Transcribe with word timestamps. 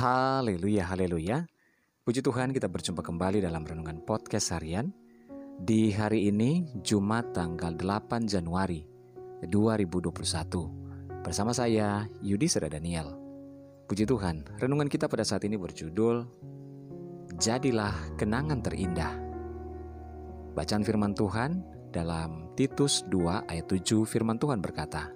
Haleluya, 0.00 0.88
haleluya. 0.88 1.44
Puji 2.08 2.24
Tuhan 2.24 2.56
kita 2.56 2.72
berjumpa 2.72 3.04
kembali 3.04 3.44
dalam 3.44 3.68
Renungan 3.68 4.00
Podcast 4.00 4.56
Harian 4.56 4.88
Di 5.60 5.92
hari 5.92 6.32
ini 6.32 6.64
Jumat 6.80 7.36
tanggal 7.36 7.76
8 7.76 8.24
Januari 8.24 8.80
2021 9.44 11.20
Bersama 11.20 11.52
saya 11.52 12.08
Yudi 12.24 12.48
Seda 12.48 12.72
Daniel. 12.72 13.12
Puji 13.92 14.08
Tuhan, 14.08 14.48
renungan 14.56 14.88
kita 14.88 15.04
pada 15.04 15.20
saat 15.20 15.44
ini 15.44 15.60
berjudul 15.60 16.24
Jadilah 17.36 18.16
kenangan 18.16 18.64
terindah. 18.64 19.12
Bacaan 20.56 20.80
firman 20.80 21.12
Tuhan 21.12 21.60
dalam 21.92 22.56
Titus 22.56 23.04
2 23.04 23.52
ayat 23.52 23.68
7 23.68 24.08
firman 24.08 24.40
Tuhan 24.40 24.64
berkata 24.64 25.12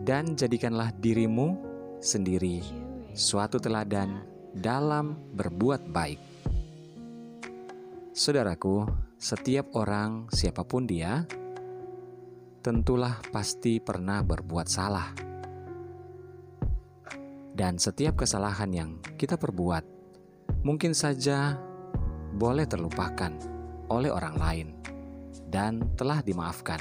Dan 0.00 0.32
jadikanlah 0.32 0.96
dirimu 0.96 1.60
sendiri 2.00 2.81
suatu 3.12 3.60
teladan 3.60 4.24
dalam 4.56 5.36
berbuat 5.36 5.84
baik. 5.92 6.20
Saudaraku, 8.12 8.88
setiap 9.20 9.76
orang, 9.76 10.32
siapa 10.32 10.64
pun 10.64 10.88
dia, 10.88 11.24
tentulah 12.64 13.20
pasti 13.28 13.84
pernah 13.84 14.24
berbuat 14.24 14.64
salah. 14.68 15.12
Dan 17.52 17.76
setiap 17.76 18.16
kesalahan 18.16 18.72
yang 18.72 18.90
kita 19.20 19.36
perbuat 19.36 19.84
mungkin 20.64 20.96
saja 20.96 21.60
boleh 22.32 22.64
terlupakan 22.64 23.32
oleh 23.92 24.08
orang 24.08 24.36
lain 24.40 24.68
dan 25.52 25.84
telah 26.00 26.24
dimaafkan. 26.24 26.80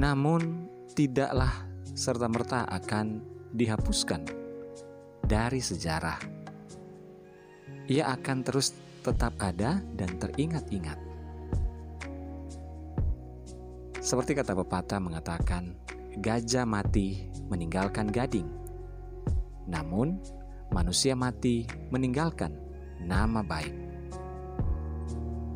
Namun, 0.00 0.72
tidaklah 0.96 1.68
serta-merta 1.92 2.64
akan 2.64 3.20
dihapuskan 3.52 4.39
dari 5.30 5.62
sejarah. 5.62 6.18
Ia 7.86 8.10
akan 8.18 8.38
terus 8.42 8.74
tetap 9.06 9.38
ada 9.38 9.78
dan 9.94 10.18
teringat-ingat. 10.18 10.98
Seperti 14.02 14.34
kata 14.34 14.58
pepatah 14.58 14.98
mengatakan, 14.98 15.78
gajah 16.18 16.66
mati 16.66 17.30
meninggalkan 17.46 18.10
gading. 18.10 18.50
Namun, 19.70 20.18
manusia 20.74 21.14
mati 21.14 21.62
meninggalkan 21.94 22.58
nama 22.98 23.46
baik. 23.46 23.74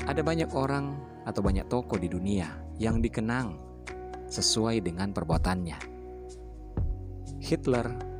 Ada 0.06 0.22
banyak 0.22 0.54
orang 0.54 0.94
atau 1.26 1.42
banyak 1.42 1.66
tokoh 1.66 1.98
di 1.98 2.06
dunia 2.06 2.46
yang 2.78 3.02
dikenang 3.02 3.56
sesuai 4.28 4.84
dengan 4.84 5.10
perbuatannya 5.16 5.78
Hitler 7.44 8.13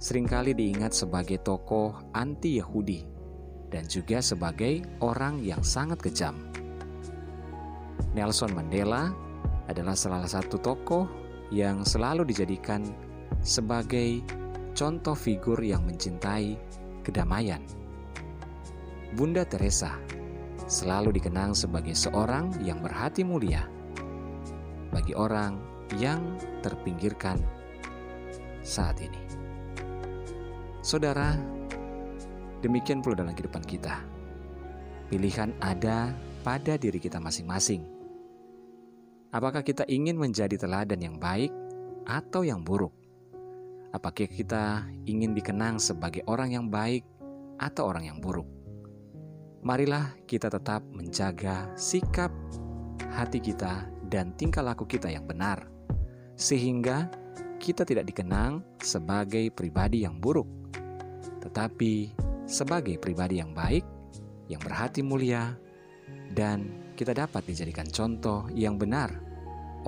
sering 0.00 0.24
kali 0.24 0.56
diingat 0.56 0.96
sebagai 0.96 1.44
tokoh 1.44 1.92
anti-Yahudi 2.16 3.04
dan 3.68 3.84
juga 3.84 4.24
sebagai 4.24 4.80
orang 5.04 5.44
yang 5.44 5.60
sangat 5.60 6.00
kejam. 6.00 6.40
Nelson 8.16 8.56
Mandela 8.56 9.12
adalah 9.68 9.92
salah 9.92 10.24
satu 10.24 10.56
tokoh 10.56 11.04
yang 11.52 11.84
selalu 11.84 12.24
dijadikan 12.32 12.80
sebagai 13.44 14.24
contoh 14.72 15.12
figur 15.12 15.60
yang 15.60 15.84
mencintai 15.84 16.56
kedamaian. 17.04 17.60
Bunda 19.12 19.44
Teresa 19.44 20.00
selalu 20.64 21.20
dikenang 21.20 21.52
sebagai 21.52 21.92
seorang 21.92 22.56
yang 22.64 22.80
berhati 22.80 23.20
mulia 23.20 23.68
bagi 24.90 25.12
orang 25.12 25.60
yang 26.00 26.40
terpinggirkan 26.64 27.36
saat 28.64 28.96
ini. 29.04 29.39
Saudara, 30.80 31.36
demikian 32.64 33.04
pula 33.04 33.12
dalam 33.12 33.36
kehidupan 33.36 33.60
kita. 33.68 34.00
Pilihan 35.12 35.52
ada 35.60 36.16
pada 36.40 36.80
diri 36.80 36.96
kita 36.96 37.20
masing-masing. 37.20 37.84
Apakah 39.28 39.60
kita 39.60 39.84
ingin 39.92 40.16
menjadi 40.16 40.56
teladan 40.56 41.04
yang 41.04 41.20
baik 41.20 41.52
atau 42.08 42.48
yang 42.48 42.64
buruk? 42.64 42.96
Apakah 43.92 44.24
kita 44.24 44.88
ingin 45.04 45.36
dikenang 45.36 45.76
sebagai 45.76 46.24
orang 46.24 46.56
yang 46.56 46.72
baik 46.72 47.04
atau 47.60 47.84
orang 47.84 48.08
yang 48.08 48.16
buruk? 48.16 48.48
Marilah 49.60 50.16
kita 50.24 50.48
tetap 50.48 50.80
menjaga 50.88 51.68
sikap 51.76 52.32
hati 53.12 53.36
kita 53.36 53.84
dan 54.08 54.32
tingkah 54.32 54.64
laku 54.64 54.88
kita 54.88 55.12
yang 55.12 55.28
benar, 55.28 55.68
sehingga 56.40 57.12
kita 57.60 57.84
tidak 57.84 58.08
dikenang 58.08 58.64
sebagai 58.80 59.52
pribadi 59.52 60.08
yang 60.08 60.16
buruk, 60.16 60.59
tetapi 61.40 62.12
sebagai 62.44 63.00
pribadi 63.00 63.40
yang 63.40 63.56
baik, 63.56 63.84
yang 64.48 64.60
berhati 64.60 65.00
mulia, 65.00 65.56
dan 66.30 66.92
kita 66.94 67.16
dapat 67.16 67.42
dijadikan 67.48 67.88
contoh 67.88 68.46
yang 68.52 68.76
benar 68.76 69.10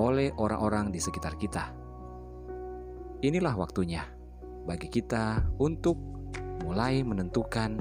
oleh 0.01 0.33
orang-orang 0.41 0.89
di 0.89 0.99
sekitar 0.99 1.37
kita. 1.37 1.71
Inilah 3.23 3.55
waktunya 3.55 4.03
bagi 4.67 4.89
kita 4.91 5.43
untuk 5.61 5.95
mulai 6.63 7.03
menentukan 7.05 7.79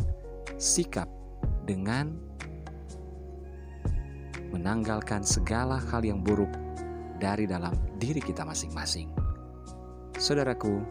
sikap 0.57 1.09
dengan 1.65 2.13
menanggalkan 4.51 5.23
segala 5.23 5.79
hal 5.79 6.03
yang 6.03 6.19
buruk 6.19 6.51
dari 7.17 7.47
dalam 7.47 7.71
diri 7.97 8.19
kita 8.19 8.43
masing-masing. 8.43 9.09
Saudaraku, 10.17 10.83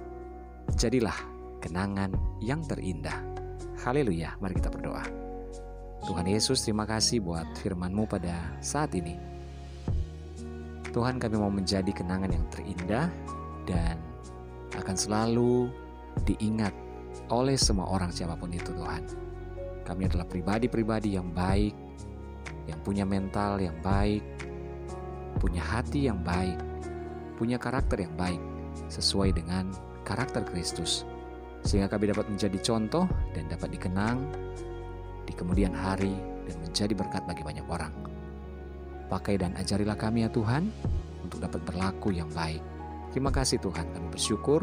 jadilah 0.75 1.30
kenangan 1.61 2.11
yang 2.41 2.65
terindah. 2.65 3.21
Haleluya, 3.85 4.35
mari 4.41 4.57
kita 4.57 4.73
berdoa. 4.73 5.05
Tuhan 6.09 6.27
Yesus, 6.27 6.65
terima 6.65 6.89
kasih 6.89 7.21
buat 7.21 7.47
firman-Mu 7.61 8.09
pada 8.09 8.57
saat 8.65 8.97
ini. 8.97 9.21
Tuhan 10.91 11.23
kami 11.23 11.37
mau 11.39 11.53
menjadi 11.53 11.93
kenangan 11.93 12.33
yang 12.33 12.45
terindah 12.51 13.07
dan 13.69 13.95
akan 14.75 14.97
selalu 14.97 15.71
diingat 16.27 16.75
oleh 17.31 17.55
semua 17.55 17.87
orang 17.87 18.11
siapa 18.11 18.35
pun 18.35 18.51
itu 18.51 18.75
Tuhan. 18.75 19.05
Kami 19.87 20.03
adalah 20.09 20.27
pribadi-pribadi 20.27 21.15
yang 21.15 21.31
baik, 21.31 21.77
yang 22.67 22.81
punya 22.83 23.07
mental 23.07 23.63
yang 23.63 23.77
baik, 23.85 24.23
punya 25.39 25.63
hati 25.63 26.11
yang 26.11 26.21
baik, 26.27 26.59
punya 27.39 27.57
karakter 27.57 28.03
yang 28.03 28.15
baik 28.19 28.39
sesuai 28.91 29.35
dengan 29.35 29.71
karakter 30.03 30.43
Kristus, 30.43 31.07
sehingga 31.63 31.93
kami 31.93 32.11
dapat 32.11 32.27
menjadi 32.29 32.59
contoh 32.61 33.05
dan 33.37 33.47
dapat 33.49 33.73
dikenang 33.75 34.19
di 35.29 35.33
kemudian 35.37 35.71
hari 35.75 36.13
dan 36.49 36.57
menjadi 36.65 36.93
berkat 36.97 37.23
bagi 37.29 37.43
banyak 37.45 37.67
orang. 37.69 37.93
Pakai 39.11 39.39
dan 39.39 39.55
ajarilah 39.59 39.99
kami 39.99 40.27
ya 40.27 40.31
Tuhan 40.31 40.71
untuk 41.23 41.43
dapat 41.43 41.61
berlaku 41.67 42.15
yang 42.15 42.31
baik. 42.31 42.63
Terima 43.11 43.35
kasih 43.35 43.59
Tuhan, 43.59 43.91
kami 43.91 44.07
bersyukur 44.15 44.63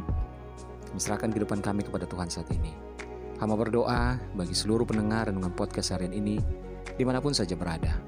menyerahkan 0.96 1.30
kehidupan 1.36 1.59
kami 1.59 1.84
kepada 1.84 2.07
Tuhan 2.07 2.31
saat 2.31 2.47
ini. 2.56 2.72
Hamba 3.38 3.53
berdoa 3.59 4.18
bagi 4.34 4.56
seluruh 4.56 4.88
pendengar 4.88 5.30
dengan 5.30 5.53
podcast 5.53 5.94
harian 5.94 6.16
ini 6.16 6.41
di 6.96 7.03
mana 7.06 7.22
pun 7.22 7.36
saja 7.36 7.53
berada. 7.53 8.00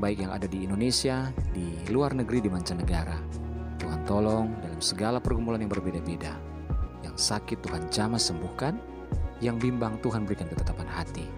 Baik 0.00 0.24
yang 0.24 0.32
ada 0.32 0.48
di 0.48 0.64
Indonesia, 0.64 1.28
di 1.52 1.76
luar 1.92 2.16
negeri, 2.16 2.40
di 2.40 2.50
mancanegara 2.50 3.20
Tuhan 3.80 4.04
tolong 4.04 4.46
dalam 4.60 4.80
segala 4.84 5.18
pergumulan 5.18 5.58
yang 5.58 5.72
berbeda-beda. 5.72 6.49
Sakit 7.20 7.60
Tuhan 7.60 7.92
jamah 7.92 8.16
sembuhkan, 8.16 8.80
yang 9.44 9.60
bimbang 9.60 10.00
Tuhan 10.00 10.24
berikan 10.24 10.48
ketetapan 10.48 10.88
hati, 10.88 11.28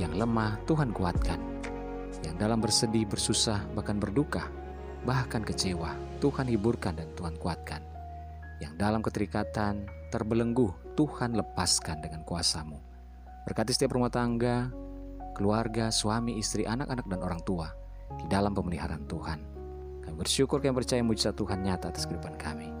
yang 0.00 0.16
lemah 0.16 0.56
Tuhan 0.64 0.96
kuatkan, 0.96 1.36
yang 2.24 2.40
dalam 2.40 2.64
bersedih, 2.64 3.04
bersusah, 3.04 3.60
bahkan 3.76 4.00
berduka, 4.00 4.48
bahkan 5.04 5.44
kecewa, 5.44 5.92
Tuhan 6.24 6.48
hiburkan 6.48 6.96
dan 6.96 7.12
Tuhan 7.12 7.36
kuatkan. 7.36 7.84
Yang 8.64 8.72
dalam 8.80 9.04
keterikatan, 9.04 9.84
terbelenggu, 10.08 10.72
Tuhan 10.96 11.36
lepaskan 11.36 12.00
dengan 12.00 12.24
kuasamu. 12.24 12.80
Berkati 13.44 13.76
setiap 13.76 13.92
rumah 13.92 14.08
tangga, 14.08 14.72
keluarga, 15.36 15.92
suami, 15.92 16.40
istri, 16.40 16.64
anak-anak, 16.64 17.04
dan 17.12 17.20
orang 17.20 17.44
tua 17.44 17.68
di 18.16 18.24
dalam 18.32 18.56
pemeliharaan 18.56 19.04
Tuhan. 19.04 19.38
Kami 20.00 20.16
bersyukur 20.16 20.64
kami 20.64 20.80
percaya 20.80 21.04
mujizat 21.04 21.36
Tuhan 21.36 21.60
nyata 21.60 21.92
atas 21.92 22.08
kehidupan 22.08 22.40
kami. 22.40 22.72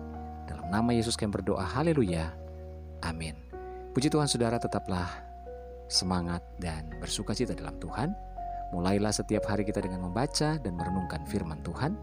Dalam 0.48 0.72
nama 0.72 0.96
Yesus 0.96 1.20
kami 1.20 1.36
berdoa, 1.36 1.60
haleluya, 1.60 2.45
amin. 3.02 3.36
Puji 3.96 4.12
Tuhan 4.12 4.28
saudara 4.28 4.60
tetaplah 4.60 5.08
semangat 5.88 6.44
dan 6.60 6.92
bersuka 7.00 7.32
cita 7.32 7.56
dalam 7.56 7.80
Tuhan. 7.80 8.12
Mulailah 8.74 9.14
setiap 9.14 9.46
hari 9.48 9.64
kita 9.64 9.80
dengan 9.80 10.04
membaca 10.04 10.58
dan 10.58 10.72
merenungkan 10.76 11.24
firman 11.24 11.62
Tuhan. 11.64 11.96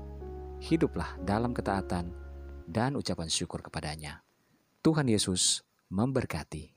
Hiduplah 0.63 1.19
dalam 1.21 1.51
ketaatan 1.51 2.09
dan 2.65 2.95
ucapan 2.95 3.27
syukur 3.27 3.59
kepadanya. 3.61 4.23
Tuhan 4.81 5.05
Yesus 5.05 5.61
memberkati. 5.91 6.72